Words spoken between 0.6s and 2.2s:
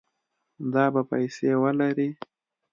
دا به پیسې ولري